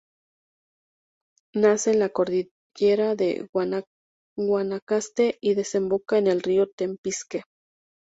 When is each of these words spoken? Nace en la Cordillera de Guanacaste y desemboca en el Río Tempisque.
Nace 1.53 1.91
en 1.91 1.99
la 1.99 2.09
Cordillera 2.09 3.13
de 3.15 3.47
Guanacaste 4.35 5.37
y 5.41 5.53
desemboca 5.53 6.17
en 6.17 6.25
el 6.25 6.41
Río 6.41 6.67
Tempisque. 6.71 7.43